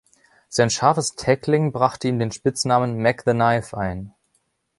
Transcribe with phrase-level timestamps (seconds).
[0.49, 4.15] Sein scharfes Tackling brachte ihm den Spitznamen „Mac the Knife“ ein.